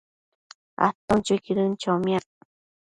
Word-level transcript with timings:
aton 0.87 1.19
chuiquidën 1.25 1.71
chomiac 1.81 2.25